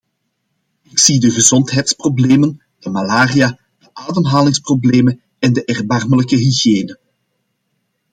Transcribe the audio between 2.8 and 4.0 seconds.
malaria, de